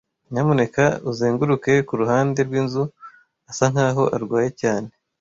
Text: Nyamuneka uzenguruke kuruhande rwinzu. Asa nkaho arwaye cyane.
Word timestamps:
Nyamuneka 0.31 0.83
uzenguruke 1.11 1.73
kuruhande 1.87 2.39
rwinzu. 2.47 2.83
Asa 3.49 3.65
nkaho 3.73 4.03
arwaye 4.15 4.49
cyane. 4.61 4.89